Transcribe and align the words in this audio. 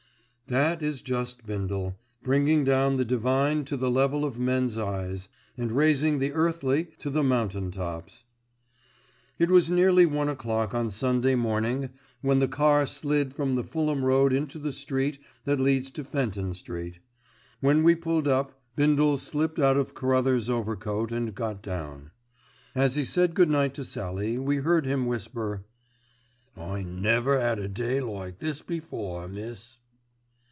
That 0.47 0.81
is 0.81 1.01
just 1.01 1.45
Bindle, 1.45 1.97
bringing 2.23 2.65
down 2.65 2.97
the 2.97 3.05
divine 3.05 3.63
to 3.63 3.77
the 3.77 3.89
level 3.89 4.25
of 4.25 4.37
men's 4.37 4.77
eyes: 4.77 5.29
and 5.57 5.71
raising 5.71 6.19
the 6.19 6.33
earthly 6.33 6.89
to 6.97 7.09
the 7.09 7.23
mountain 7.23 7.71
tops. 7.71 8.25
It 9.39 9.49
was 9.49 9.71
nearly 9.71 10.05
one 10.05 10.27
o'clock 10.27 10.75
on 10.75 10.89
Sunday 10.89 11.35
morning 11.35 11.91
when 12.19 12.39
the 12.39 12.49
car 12.49 12.85
slid 12.85 13.33
from 13.33 13.55
the 13.55 13.63
Fulham 13.63 14.03
road 14.03 14.33
into 14.33 14.59
the 14.59 14.73
street 14.73 15.19
that 15.45 15.57
leads 15.61 15.89
to 15.91 16.03
Fenton 16.03 16.53
Street. 16.53 16.99
When 17.61 17.81
we 17.81 17.95
pulled 17.95 18.27
up, 18.27 18.59
Bindle 18.75 19.17
slipped 19.19 19.57
out 19.57 19.77
of 19.77 19.93
Carruthers' 19.93 20.49
overcoat 20.49 21.13
and 21.13 21.33
got 21.33 21.61
down. 21.61 22.11
As 22.75 22.97
he 22.97 23.05
said 23.05 23.35
good 23.35 23.49
night 23.49 23.73
to 23.75 23.85
Sallie 23.85 24.37
we 24.37 24.57
heard 24.57 24.85
him 24.85 25.05
whisper: 25.05 25.63
"I 26.57 26.81
never 26.83 27.39
'ad 27.39 27.57
a 27.57 27.69
day 27.69 28.01
like 28.01 28.39
this 28.39 28.61
before, 28.61 29.29
miss." 29.29 29.77